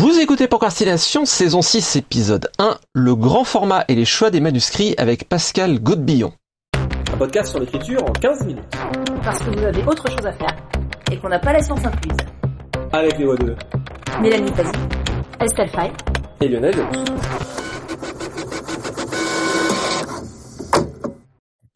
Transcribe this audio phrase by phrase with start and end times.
[0.00, 4.94] Vous écoutez Procrastination, saison 6, épisode 1, le grand format et les choix des manuscrits
[4.96, 6.32] avec Pascal Godbillon.
[7.12, 8.64] Un podcast sur l'écriture en 15 minutes.
[9.22, 10.56] Parce que vous avez autre chose à faire
[11.12, 12.16] et qu'on n'a pas la science incluse.
[12.94, 13.54] Avec les voix de
[14.22, 14.70] Mélanie Pazzi,
[15.38, 15.92] Estelle Fay
[16.40, 16.76] et Lionel.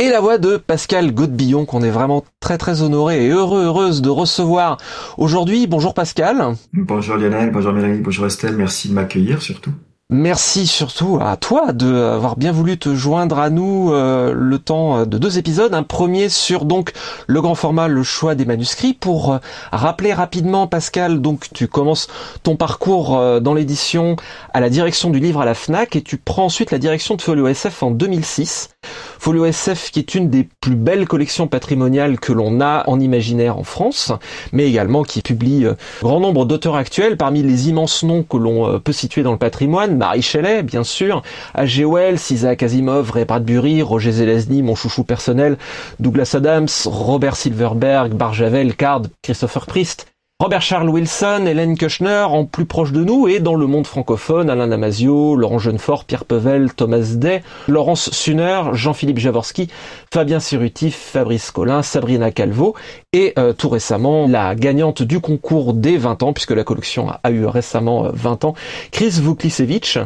[0.00, 4.02] Et la voix de Pascal Godbillon qu'on est vraiment très très honoré et heureux heureuse
[4.02, 4.76] de recevoir
[5.18, 5.68] aujourd'hui.
[5.68, 6.56] Bonjour Pascal.
[6.72, 9.70] Bonjour Lionel, bonjour Mélanie, bonjour Estelle, merci de m'accueillir surtout.
[10.16, 15.06] Merci surtout à toi de avoir bien voulu te joindre à nous euh, le temps
[15.06, 15.74] de deux épisodes.
[15.74, 16.92] Un premier sur donc
[17.26, 18.94] le grand format, le choix des manuscrits.
[18.94, 19.38] Pour euh,
[19.72, 22.06] rappeler rapidement, Pascal, donc tu commences
[22.44, 24.14] ton parcours euh, dans l'édition
[24.52, 27.22] à la direction du livre à la Fnac et tu prends ensuite la direction de
[27.22, 28.70] Folio SF en 2006.
[29.18, 33.58] Folio SF qui est une des plus belles collections patrimoniales que l'on a en imaginaire
[33.58, 34.12] en France,
[34.52, 35.66] mais également qui publie
[36.02, 40.03] grand nombre d'auteurs actuels parmi les immenses noms que l'on peut situer dans le patrimoine
[40.04, 41.22] Marie Shelley, bien sûr,
[41.56, 41.86] H.G.
[41.86, 45.56] Wells, Isaac Asimov, Ray Bradbury, Roger Zelazny, mon chouchou personnel,
[45.98, 50.06] Douglas Adams, Robert Silverberg, Barjavel, Card, Christopher Priest,
[50.40, 54.50] Robert Charles Wilson, Hélène Kushner, en plus proche de nous, et dans le monde francophone,
[54.50, 59.68] Alain Damasio, Laurent Jeunefort, Pierre Pevel, Thomas Day, Laurence Suner, Jean-Philippe Javorski,
[60.12, 62.74] Fabien Sirutif, Fabrice Collin, Sabrina Calvo,
[63.12, 67.30] et euh, tout récemment, la gagnante du concours des 20 ans, puisque la collection a,
[67.30, 68.54] eu récemment 20 ans,
[68.90, 69.98] Chris Vuklisevich.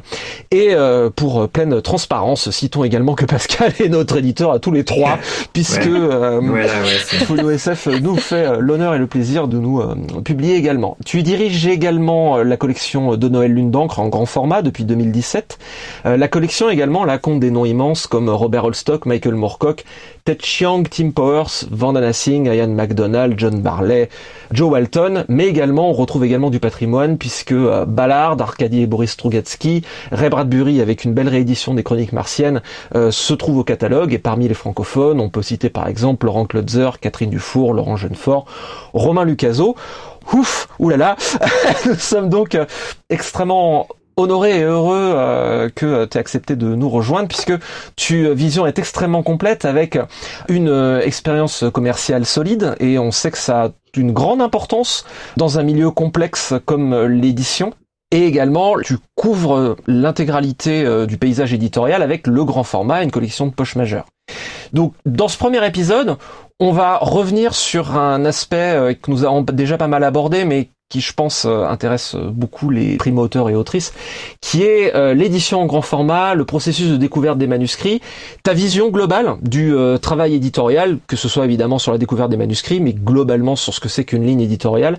[0.51, 4.85] Et euh, pour pleine transparence, citons également que Pascal est notre éditeur à tous les
[4.85, 5.19] trois,
[5.55, 6.67] puisque euh,
[7.25, 9.81] Folio SF nous fait l'honneur et le plaisir de nous
[10.23, 10.97] publié également.
[11.05, 15.59] Tu diriges également euh, la collection de Noël Lune d'encre en grand format depuis 2017.
[16.07, 19.85] Euh, la collection également la compte des noms immenses comme Robert Holstock, Michael Moorcock,
[20.25, 24.09] Ted Chiang, Tim Powers, Vandana Singh, Ian MacDonald, John Barley,
[24.53, 29.13] Joe Walton, mais également on retrouve également du patrimoine puisque euh, Ballard, Arkady et Boris
[29.13, 32.63] Strugatsky, Ray Bradbury avec une belle réédition des Chroniques martiennes
[33.11, 36.91] se trouvent au catalogue et parmi les francophones on peut citer par exemple Laurent Klotzer,
[37.01, 38.47] Catherine Dufour, Laurent Jeunefort,
[38.93, 39.77] Romain Lucaso.
[40.33, 41.17] Ouf, oulala,
[41.87, 42.67] nous sommes donc euh,
[43.09, 47.55] extrêmement honorés et heureux euh, que tu aies accepté de nous rejoindre puisque
[47.97, 49.99] tu euh, vision est extrêmement complète avec
[50.49, 55.07] une expérience commerciale solide et on sait que ça a une grande importance
[55.37, 57.73] dans un milieu complexe comme l'édition.
[58.11, 63.53] Et également, tu couvres l'intégralité du paysage éditorial avec le grand format, une collection de
[63.53, 64.07] poches majeures.
[64.73, 66.17] Donc, dans ce premier épisode,
[66.61, 70.71] on va revenir sur un aspect euh, que nous avons déjà pas mal abordé, mais
[70.89, 73.93] qui je pense euh, intéresse beaucoup les primo-auteurs et autrices,
[74.41, 78.01] qui est euh, l'édition en grand format, le processus de découverte des manuscrits,
[78.43, 82.39] ta vision globale du euh, travail éditorial, que ce soit évidemment sur la découverte des
[82.39, 84.99] manuscrits, mais globalement sur ce que c'est qu'une ligne éditoriale,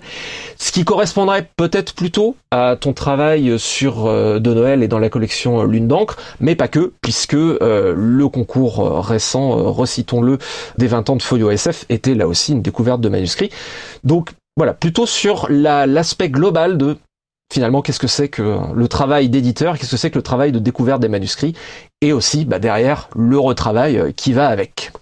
[0.58, 5.62] ce qui correspondrait peut-être plutôt à ton travail sur De Noël et dans la collection
[5.62, 10.38] Lune d'encre, mais pas que, puisque le concours récent, recitons-le,
[10.76, 13.50] des 20 ans de Folio SF était là aussi une découverte de manuscrits.
[14.02, 16.96] Donc voilà, plutôt sur l'aspect global de
[17.52, 20.58] finalement qu'est-ce que c'est que le travail d'éditeur, qu'est-ce que c'est que le travail de
[20.58, 21.54] découverte des manuscrits,
[22.00, 24.92] et aussi bah, derrière le retravail euh, qui va avec.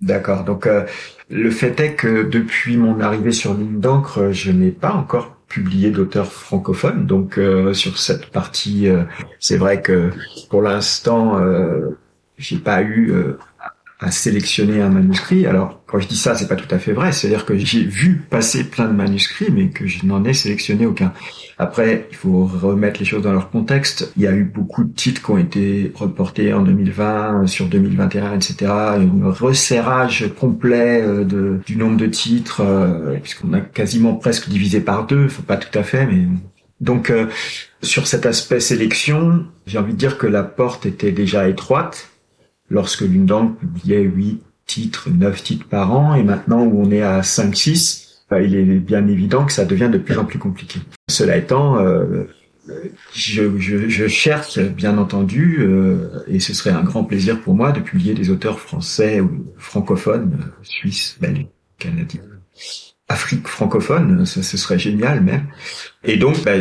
[0.00, 0.44] D'accord.
[0.44, 0.84] Donc euh,
[1.28, 5.90] le fait est que depuis mon arrivée sur ligne d'encre, je n'ai pas encore publié
[5.90, 7.06] d'auteur francophone.
[7.06, 8.88] Donc euh, sur cette partie,
[9.40, 10.10] c'est vrai que
[10.50, 11.40] pour l'instant,
[12.36, 13.12] j'ai pas eu
[13.98, 15.46] à sélectionner un manuscrit.
[15.46, 17.12] Alors, quand je dis ça, c'est pas tout à fait vrai.
[17.12, 21.14] C'est-à-dire que j'ai vu passer plein de manuscrits, mais que je n'en ai sélectionné aucun.
[21.56, 24.12] Après, il faut remettre les choses dans leur contexte.
[24.18, 28.34] Il y a eu beaucoup de titres qui ont été reportés en 2020, sur 2021,
[28.34, 28.70] etc.
[28.70, 35.06] Un resserrage complet euh, du nombre de titres, euh, puisqu'on a quasiment presque divisé par
[35.06, 35.28] deux.
[35.28, 36.26] Faut pas tout à fait, mais
[36.82, 37.26] donc euh,
[37.80, 42.10] sur cet aspect sélection, j'ai envie de dire que la porte était déjà étroite
[42.68, 47.20] lorsque Lundang publiait 8 titres, 9 titres par an, et maintenant où on est à
[47.20, 50.80] 5-6, bah, il est bien évident que ça devient de plus en plus compliqué.
[51.08, 52.24] Cela étant, euh,
[53.14, 58.14] je, cherche bien entendu, euh, et ce serait un grand plaisir pour moi de publier
[58.14, 61.46] des auteurs français ou francophones, suisses, belges,
[61.78, 62.22] canadiens.
[63.08, 65.44] Afrique francophone, ça, ce serait génial même.
[66.02, 66.54] Et donc, bah,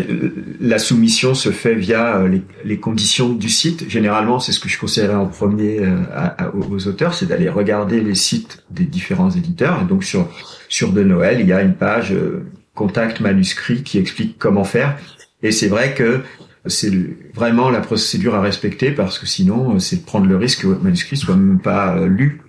[0.62, 3.90] la soumission se fait via euh, les, conditions du site.
[3.90, 8.14] Généralement, c'est ce que je conseillerais en premier euh, aux auteurs, c'est d'aller regarder les
[8.14, 9.82] sites des différents éditeurs.
[9.82, 10.30] Et donc, sur
[10.70, 12.46] sur De Noël, il y a une page euh,
[12.76, 15.00] contact manuscrit qui explique comment faire.
[15.42, 16.22] Et c'est vrai que
[16.68, 16.92] c'est
[17.34, 20.84] vraiment la procédure à respecter parce que sinon, c'est de prendre le risque que votre
[20.84, 22.45] manuscrit soit même pas lu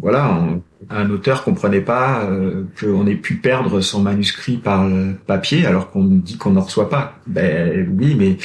[0.00, 0.60] voilà,
[0.90, 4.88] un auteur comprenait pas euh, qu'on ait pu perdre son manuscrit par
[5.26, 7.14] papier alors qu'on dit qu'on n'en reçoit pas.
[7.26, 8.38] Ben oui, mais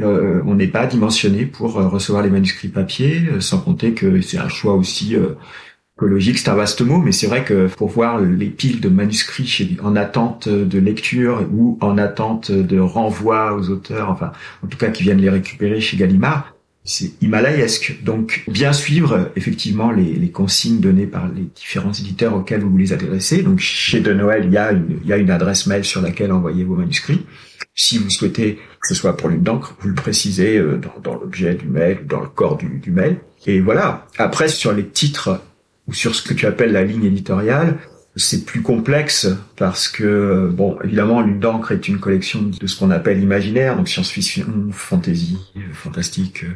[0.00, 4.38] euh, on n'est pas dimensionné pour euh, recevoir les manuscrits papier, sans compter que c'est
[4.38, 5.16] un choix aussi
[5.96, 9.76] écologique, c'est un vaste mot, mais c'est vrai que pour voir les piles de manuscrits
[9.82, 14.32] en attente de lecture ou en attente de renvoi aux auteurs, enfin
[14.64, 16.53] en tout cas qui viennent les récupérer chez Gallimard,
[16.84, 17.98] c'est himalayesque.
[18.04, 22.92] Donc, bien suivre effectivement les, les, consignes données par les différents éditeurs auxquels vous les
[22.92, 23.42] adressez.
[23.42, 26.02] Donc, chez De Noël, il y a une, il y a une adresse mail sur
[26.02, 27.24] laquelle envoyer vos manuscrits.
[27.74, 31.18] Si vous souhaitez que ce soit pour l'une d'encre, vous le précisez euh, dans, dans
[31.18, 33.16] l'objet du mail, dans le corps du, du mail.
[33.46, 34.06] Et voilà.
[34.18, 35.40] Après, sur les titres
[35.86, 37.78] ou sur ce que tu appelles la ligne éditoriale,
[38.16, 42.90] c'est plus complexe parce que, bon, évidemment, Lune d'encre est une collection de ce qu'on
[42.90, 45.38] appelle imaginaire, donc science-fiction, fantasy,
[45.72, 46.54] fantastique, euh,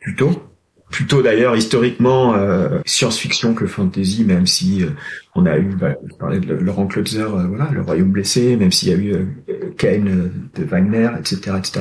[0.00, 0.42] plutôt.
[0.90, 4.88] Plutôt d'ailleurs historiquement euh, science-fiction que fantasy, même si euh,
[5.34, 8.88] on a eu, bah, je parlais de Laurent Klotzer, voilà, Le Royaume blessé, même s'il
[8.88, 9.36] y a eu
[9.76, 11.80] Kane de Wagner, etc., etc.,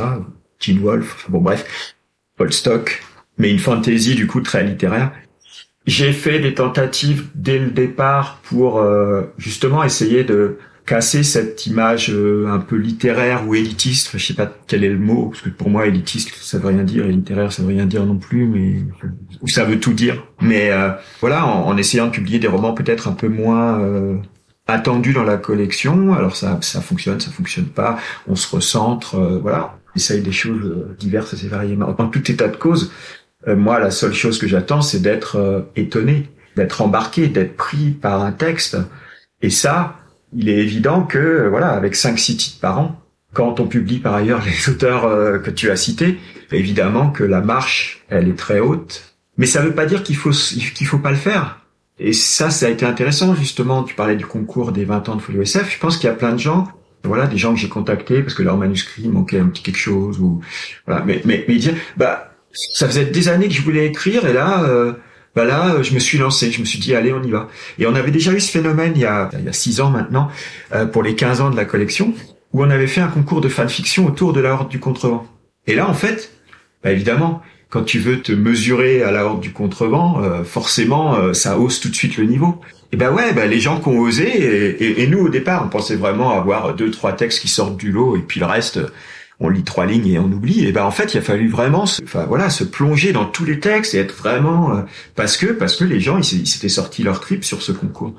[0.60, 1.96] Gene Wolfe, bon bref,
[2.36, 3.02] Paul Stock,
[3.38, 5.14] mais une fantasy du coup très littéraire.
[5.88, 12.12] J'ai fait des tentatives dès le départ pour euh, justement essayer de casser cette image
[12.12, 14.08] euh, un peu littéraire ou élitiste.
[14.08, 16.68] Enfin, je sais pas quel est le mot, parce que pour moi, élitiste, ça veut
[16.68, 18.84] rien dire, et littéraire, ça veut rien dire non plus, mais
[19.42, 20.26] ou ça veut tout dire.
[20.42, 20.90] Mais euh,
[21.22, 23.82] voilà, en, essayant de publier des romans peut-être un peu moins
[24.68, 26.14] attendus dans la collection.
[26.14, 27.98] Alors ça, ça fonctionne, ça fonctionne pas.
[28.28, 29.78] On se recentre, voilà.
[29.94, 31.78] On essaye des choses diverses et variées.
[31.82, 35.62] En tout état de cause, euh, moi, la seule chose que j'attends, c'est d'être euh,
[35.76, 38.78] étonné, d'être embarqué, d'être pris par un texte.
[39.42, 39.96] Et ça,
[40.34, 43.02] il est évident que, euh, voilà, avec cinq six titres par an,
[43.34, 46.18] quand on publie par ailleurs les auteurs que tu as cités,
[46.52, 49.16] évidemment que la marche, elle est très haute.
[49.38, 51.62] Mais ça ne veut pas dire qu'il faut qu'il faut pas le faire.
[52.00, 53.84] Et ça, ça a été intéressant justement.
[53.84, 55.74] Tu parlais du concours des 20 ans de Folio SF.
[55.74, 56.68] Je pense qu'il y a plein de gens,
[57.04, 60.20] voilà, des gens que j'ai contactés parce que leur manuscrit manquait un petit quelque chose
[60.20, 60.42] ou
[60.86, 61.04] voilà.
[61.06, 62.32] Mais mais mais dire, bah
[62.74, 64.94] ça faisait des années que je voulais écrire et là, euh,
[65.38, 66.52] bah là, je me suis lancé.
[66.52, 67.48] Je me suis dit, allez, on y va.
[67.78, 69.92] Et on avait déjà eu ce phénomène il y a, il y a six ans
[69.92, 70.30] maintenant,
[70.74, 72.16] euh, pour les 15 ans de la collection,
[72.54, 75.28] où on avait fait un concours de fanfiction autour de la Horde du Contrevent.
[75.68, 76.32] Et là, en fait,
[76.84, 81.34] bah évidemment, quand tu veux te mesurer à la Horde du Contrevent, euh, forcément, euh,
[81.34, 82.60] ça hausse tout de suite le niveau.
[82.92, 85.64] Et ben ouais, bah les gens qui ont osé, et, et, et, nous au départ,
[85.64, 88.80] on pensait vraiment avoir deux, trois textes qui sortent du lot, et puis le reste,
[89.40, 90.66] on lit trois lignes et on oublie.
[90.66, 93.46] Et ben en fait, il a fallu vraiment, se, enfin voilà, se plonger dans tous
[93.46, 94.82] les textes et être vraiment euh,
[95.16, 98.16] parce que parce que les gens ils s'étaient sortis leur trip sur ce concours.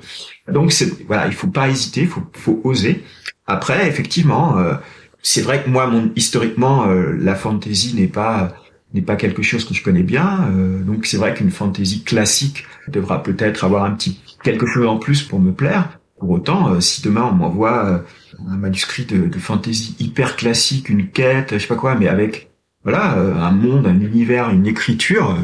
[0.51, 3.03] Donc c'est voilà, il faut pas hésiter, faut faut oser.
[3.47, 4.75] Après, effectivement, euh,
[5.21, 8.53] c'est vrai que moi, mon historiquement, euh, la fantasy n'est pas
[8.93, 10.49] n'est pas quelque chose que je connais bien.
[10.83, 15.21] donc c'est vrai qu'une fantasy classique devra peut-être avoir un petit quelque chose en plus
[15.21, 15.98] pour me plaire.
[16.19, 18.03] Pour autant, si demain on m'envoie
[18.47, 22.49] un manuscrit de, de fantasy hyper classique, une quête, je sais pas quoi, mais avec
[22.83, 25.37] voilà euh, un monde, un univers, une écriture.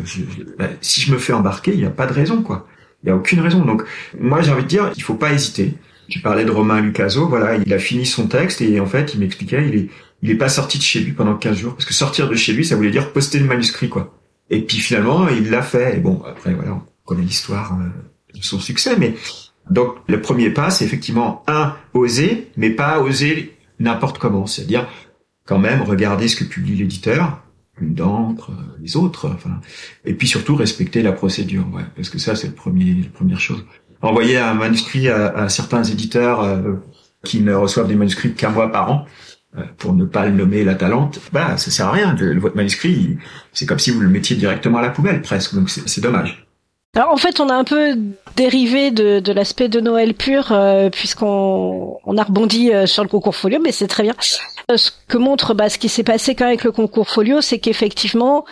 [0.57, 2.67] Bah, si je me fais embarquer, il n'y a pas de raison quoi.
[3.03, 3.63] Il y a aucune raison.
[3.65, 3.83] Donc
[4.19, 5.73] moi j'ai envie de dire, il faut pas hésiter.
[6.07, 9.19] Tu parlais de Romain Lucaso, voilà, il a fini son texte et en fait il
[9.19, 9.89] m'expliquait, il est
[10.21, 12.53] il est pas sorti de chez lui pendant 15 jours parce que sortir de chez
[12.53, 14.17] lui ça voulait dire poster le manuscrit quoi.
[14.49, 15.97] Et puis finalement il l'a fait.
[15.97, 19.15] Et bon après voilà, on connaît l'histoire euh, de son succès, mais
[19.69, 24.87] donc le premier pas, c'est effectivement un oser, mais pas oser n'importe comment, c'est-à-dire
[25.45, 27.41] quand même regarder ce que publie l'éditeur,
[27.79, 29.35] une d'encre, les autres,
[30.05, 33.39] et puis surtout respecter la procédure, ouais, parce que ça c'est le premier, la première
[33.39, 33.65] chose.
[34.01, 36.73] Envoyer un manuscrit à, certains éditeurs euh,
[37.23, 39.05] qui ne reçoivent des manuscrits qu'un mois par an,
[39.57, 42.15] euh, pour ne pas le nommer la talente, bah ça sert à rien.
[42.37, 43.17] votre manuscrit,
[43.51, 46.44] c'est comme si vous le mettiez directement à la poubelle presque, donc c'est dommage.
[46.95, 47.97] Alors en fait, on a un peu
[48.37, 53.35] dérivé de, l'aspect de Noël pur, euh, puisqu'on on a rebondi euh, sur le concours
[53.35, 54.15] folio, mais c'est très bien.
[54.71, 57.41] Euh, ce que montre bah, ce qui s'est passé quand même avec le concours folio,
[57.41, 58.45] c'est qu'effectivement,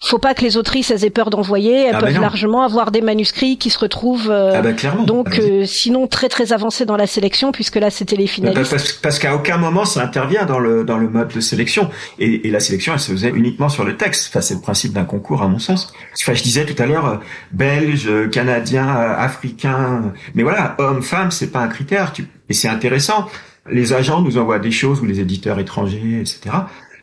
[0.00, 1.86] faut pas que les autrices aient peur d'envoyer.
[1.86, 4.70] Elles ah, peuvent largement avoir des manuscrits qui se retrouvent euh, ah, bah,
[5.04, 8.70] donc ah, euh, sinon très très avancés dans la sélection puisque là c'était les finalistes.
[8.70, 11.90] Parce, parce qu'à aucun moment ça intervient dans le dans le mode de sélection
[12.20, 14.28] et, et la sélection elle se faisait uniquement sur le texte.
[14.30, 15.92] Enfin c'est le principe d'un concours à mon sens.
[16.14, 17.16] Enfin je disais tout à l'heure euh,
[17.50, 22.12] belge, canadien, africain, mais voilà homme femme c'est pas un critère.
[22.12, 22.24] Tu...
[22.48, 23.26] Et c'est intéressant.
[23.68, 26.54] Les agents nous envoient des choses ou les éditeurs étrangers etc.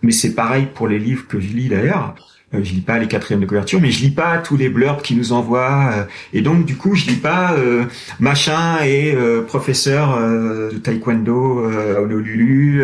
[0.01, 3.07] Mais c'est pareil pour les livres que je lis d'ailleurs euh, je lis pas les
[3.07, 5.91] quatrièmes de couverture, mais je lis pas tous les blurbs qui nous envoient.
[5.93, 7.85] Euh, et donc du coup, je lis pas euh,
[8.19, 9.15] machin et
[9.47, 12.83] professeur de taekwondo à Honolulu,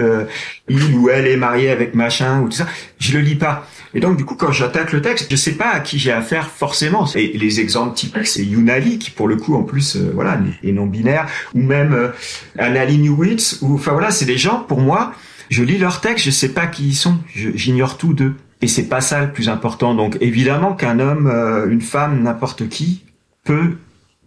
[0.67, 2.67] il ou elle est mariée avec machin ou tout ça.
[2.99, 3.65] Je le lis pas.
[3.93, 6.49] Et donc du coup, quand j'attaque le texte, je sais pas à qui j'ai affaire
[6.49, 7.05] forcément.
[7.15, 10.71] Et les exemples typiques, c'est Yunali qui pour le coup en plus, euh, voilà, est
[10.71, 12.09] non binaire, ou même euh,
[12.57, 15.13] Annalie Newitz, ou enfin voilà, c'est des gens pour moi.
[15.49, 18.35] Je lis leur texte, je sais pas qui ils sont, j'ignore tout d'eux.
[18.61, 19.95] Et c'est pas ça le plus important.
[19.95, 23.03] Donc évidemment qu'un homme, euh, une femme, n'importe qui
[23.43, 23.77] peut,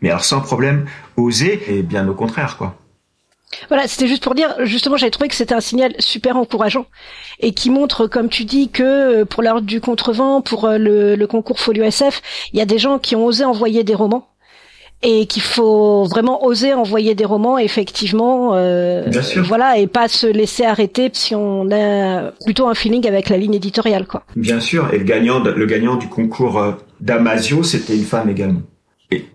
[0.01, 0.87] mais alors sans problème,
[1.17, 2.77] oser, et bien au contraire, quoi.
[3.69, 6.87] Voilà, c'était juste pour dire, justement, j'avais trouvé que c'était un signal super encourageant
[7.41, 11.27] et qui montre, comme tu dis, que euh, pour l'ordre du contrevent, pour euh, le,
[11.27, 12.21] concours Folio SF,
[12.53, 14.29] il y a des gens qui ont osé envoyer des romans
[15.05, 19.05] et qu'il faut vraiment oser envoyer des romans, effectivement, euh,
[19.45, 23.55] voilà, et pas se laisser arrêter si on a plutôt un feeling avec la ligne
[23.55, 24.25] éditoriale, quoi.
[24.35, 28.63] Bien sûr, et le gagnant, le gagnant du concours Damasio, c'était une femme également.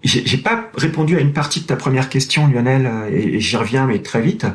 [0.03, 3.85] J'ai pas répondu à une partie de ta première question, Lionel, euh, et, j'y reviens,
[3.85, 4.45] mais très vite.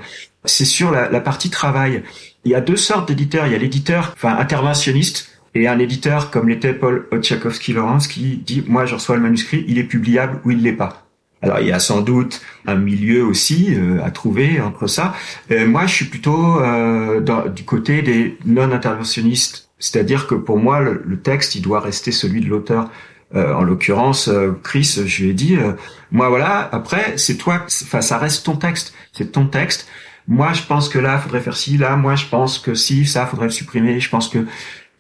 [0.45, 2.03] C'est sur la, la, partie travail.
[2.45, 3.47] Il y a deux sortes d'éditeurs.
[3.47, 8.65] Il y a l'éditeur, enfin interventionniste, et un éditeur comme l'était Paul Otchakowski-Laurence qui dit
[8.67, 11.04] moi je reçois le manuscrit, il est publiable ou il l'est pas.
[11.45, 15.15] Alors il y a sans doute un milieu aussi euh, à trouver entre ça.
[15.51, 20.59] Euh, moi je suis plutôt euh, dans, du côté des non interventionnistes, c'est-à-dire que pour
[20.59, 22.91] moi le, le, texte il doit rester celui de l'auteur.
[23.35, 25.73] Euh, en l'occurrence, euh, Chris, je lui ai dit, euh,
[26.13, 29.89] moi voilà, après, c'est toi, enfin, ça reste ton texte, c'est ton texte.
[30.29, 33.27] Moi, je pense que là, faudrait faire ci, là, moi, je pense que si, ça,
[33.27, 34.47] faudrait le supprimer, je pense que...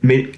[0.03, 0.33] Mais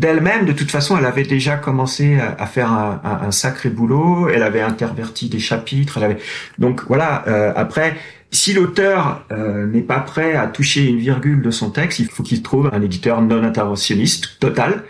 [0.00, 4.62] d'elle-même, de toute façon, elle avait déjà commencé à, faire un, sacré boulot, elle avait
[4.62, 6.18] interverti des chapitres, elle avait...
[6.58, 7.96] Donc voilà, après,
[8.30, 12.42] si l'auteur n'est pas prêt à toucher une virgule de son texte, il faut qu'il
[12.42, 14.84] trouve un éditeur non interventionniste total,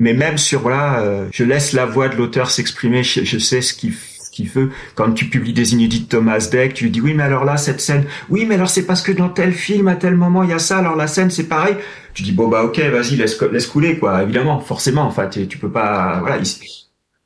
[0.00, 3.74] mais même sur voilà, euh, je laisse la voix de l'auteur s'exprimer, je, sais ce
[3.74, 3.92] qu'il
[4.30, 4.70] qu'il veut.
[4.94, 7.56] Quand tu publies des inédits de Thomas Deck, tu lui dis oui, mais alors là
[7.56, 10.50] cette scène, oui, mais alors c'est parce que dans tel film à tel moment il
[10.50, 11.76] y a ça, alors la scène c'est pareil.
[12.14, 14.22] Tu dis bon bah ok, vas-y laisse laisse couler quoi.
[14.22, 16.38] Évidemment, forcément, enfin tu, tu peux pas voilà.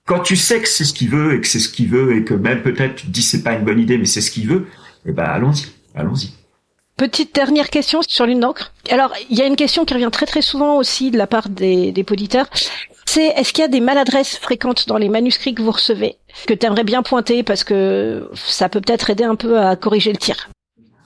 [0.07, 2.25] quand tu sais que c'est ce qu'il veut et que c'est ce qu'il veut et
[2.25, 4.49] que même peut-être tu te dis c'est pas une bonne idée mais c'est ce qu'il
[4.49, 4.67] veut,
[5.07, 6.33] eh ben allons-y, allons-y.
[6.97, 8.73] Petite dernière question sur l'une d'encre.
[8.89, 11.49] Alors, il y a une question qui revient très très souvent aussi de la part
[11.49, 12.05] des, des.
[13.15, 16.17] C'est est-ce qu'il y a des maladresses fréquentes dans les manuscrits que vous recevez
[16.49, 20.11] que tu aimerais bien pointer parce que ça peut peut-être aider un peu à corriger
[20.11, 20.51] le tir?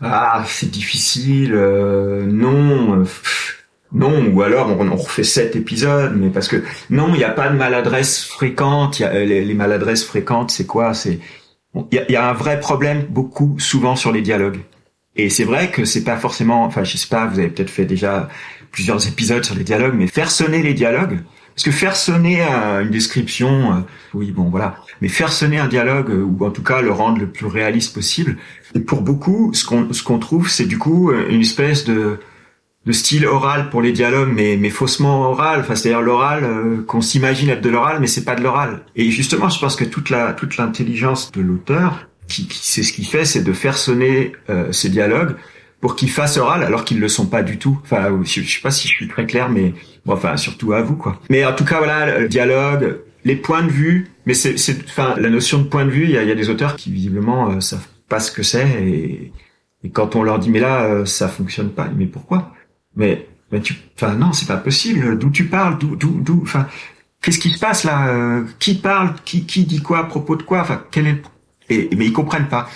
[0.01, 1.53] Ah, c'est difficile.
[1.53, 3.05] Euh, non.
[3.93, 7.51] non, ou alors on, refait sept épisodes, mais parce que non, il n'y a pas
[7.51, 9.01] de maladresse fréquente.
[9.01, 10.95] Y a, les, les maladresses fréquentes, c'est quoi?
[10.95, 11.21] C'est
[11.75, 14.61] il y, y a un vrai problème beaucoup souvent sur les dialogues.
[15.15, 17.85] Et c'est vrai que c'est pas forcément, enfin je sais pas, vous avez peut-être fait
[17.85, 18.31] déjà
[18.71, 21.19] plusieurs épisodes sur les dialogues, mais faire sonner les dialogues,
[21.59, 23.81] parce que faire sonner une description, euh,
[24.15, 27.19] oui bon voilà, mais faire sonner un dialogue euh, ou en tout cas le rendre
[27.19, 28.37] le plus réaliste possible.
[28.77, 32.21] Et pour beaucoup, ce qu'on ce qu'on trouve, c'est du coup euh, une espèce de
[32.87, 35.59] de style oral pour les dialogues, mais mais faussement oral.
[35.63, 38.85] Enfin, c'est-à-dire l'oral qu'on s'imagine être de l'oral, mais c'est pas de l'oral.
[38.95, 43.07] Et justement, je pense que toute la toute l'intelligence de l'auteur, qui, c'est ce qu'il
[43.07, 45.35] fait, c'est de faire sonner euh, ces dialogues
[45.81, 47.81] pour qu'ils fassent oral alors qu'ils le sont pas du tout.
[47.83, 49.75] Enfin, je, je sais pas si je suis très clair, mais
[50.09, 51.21] bon, enfin surtout à vous quoi.
[51.31, 54.09] Mais en tout cas voilà, le dialogue, les points de vue.
[54.27, 54.57] Mais c'est,
[54.89, 56.91] enfin la notion de point de vue, il y a, y a, des auteurs qui
[56.91, 59.33] visiblement euh, savent pas ce que c'est et,
[59.85, 62.53] et, quand on leur dit mais là euh, ça fonctionne pas, mais pourquoi?
[62.97, 65.19] Mais mais tu, enfin non, c'est pas possible.
[65.19, 65.79] D'où tu parles?
[65.79, 66.67] D'où d'où Enfin,
[67.23, 69.15] qu'est-ce qui se passe là euh, Qui parle?
[69.25, 70.61] Qui qui dit quoi à propos de quoi?
[70.61, 71.23] Enfin, quel est
[71.71, 72.69] et, mais ils comprennent pas.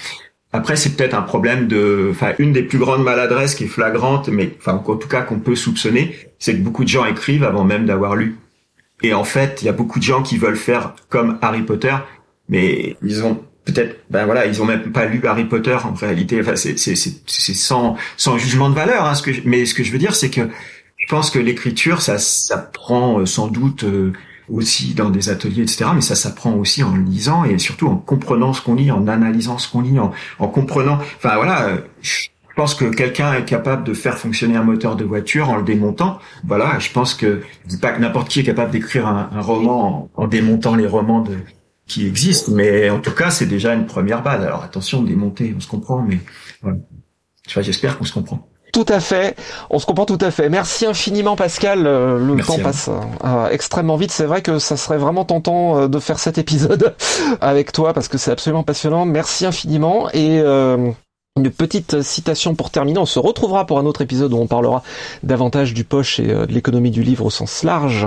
[0.52, 4.28] Après, c'est peut-être un problème de, enfin, une des plus grandes maladresses qui est flagrante,
[4.28, 7.64] mais enfin, en tout cas qu'on peut soupçonner, c'est que beaucoup de gens écrivent avant
[7.64, 8.36] même d'avoir lu.
[9.02, 11.94] Et en fait, il y a beaucoup de gens qui veulent faire comme Harry Potter,
[12.48, 16.40] mais ils ont peut-être, ben voilà, ils ont même pas lu Harry Potter en réalité.
[16.40, 16.76] Enfin, c'est
[17.26, 19.06] sans sans jugement de valeur.
[19.06, 22.02] Hein, ce que mais ce que je veux dire, c'est que je pense que l'écriture,
[22.02, 24.12] ça ça prend euh, sans doute euh,
[24.50, 25.86] aussi dans des ateliers, etc.
[25.94, 29.58] Mais ça s'apprend aussi en lisant et surtout en comprenant ce qu'on lit, en analysant
[29.58, 30.98] ce qu'on lit, en, en, comprenant.
[31.16, 35.48] Enfin voilà, je pense que quelqu'un est capable de faire fonctionner un moteur de voiture
[35.48, 36.18] en le démontant.
[36.44, 40.10] Voilà, je pense que dis pas que n'importe qui est capable d'écrire un, un, roman
[40.14, 41.36] en, en, démontant les romans de,
[41.86, 44.44] qui existent, mais en tout cas c'est déjà une première base.
[44.44, 46.18] Alors attention, démonter, on se comprend, mais
[46.60, 46.78] voilà.
[47.46, 48.48] J'espère qu'on se comprend.
[48.72, 49.36] Tout à fait,
[49.68, 50.48] on se comprend tout à fait.
[50.48, 52.88] Merci infiniment Pascal, euh, le temps passe
[53.22, 54.10] euh, extrêmement vite.
[54.10, 56.94] C'est vrai que ça serait vraiment tentant euh, de faire cet épisode
[57.42, 59.04] avec toi parce que c'est absolument passionnant.
[59.04, 62.98] Merci infiniment et une petite citation pour terminer.
[62.98, 64.82] On se retrouvera pour un autre épisode où on parlera
[65.22, 68.06] davantage du poche et de l'économie du livre au sens large.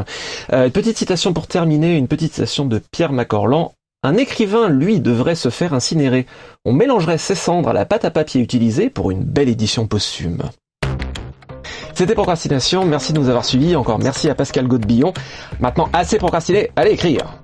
[0.51, 3.73] une petite citation pour terminer, une petite citation de Pierre Macorlan.
[4.05, 6.27] Un écrivain, lui, devrait se faire incinérer.
[6.63, 10.43] On mélangerait ses cendres à la pâte à papier utilisée pour une belle édition posthume.
[11.95, 15.11] C'était Procrastination, merci de nous avoir suivis, encore merci à Pascal Godbillon.
[15.59, 17.41] Maintenant, assez procrastiné, allez écrire